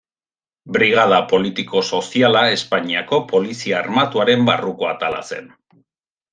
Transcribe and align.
Brigada 0.77 1.19
Politiko-soziala 1.33 2.41
Espainiako 2.55 3.21
Polizia 3.35 3.79
Armatuaren 3.83 4.51
barruko 4.51 4.93
atala 4.97 5.25
zen. 5.35 5.57